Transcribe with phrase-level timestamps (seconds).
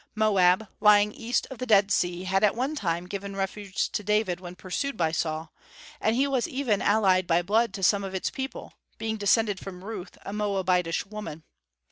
[0.15, 4.39] Moab, lying east of the Dead Sea, had at one time given refuge to David
[4.39, 5.53] when pursued by Saul,
[5.99, 9.85] and he was even allied by blood to some of its people, being descended from
[9.85, 11.43] Ruth, a Moabitish woman.